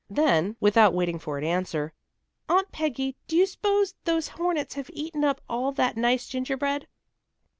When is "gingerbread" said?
6.27-6.87